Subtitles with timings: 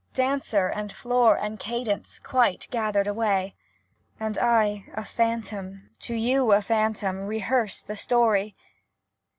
[0.15, 3.53] Dancer, and floor, and cadence quite gathered away,
[4.19, 8.55] and I, a phantom, to you a phantom, rehearse the story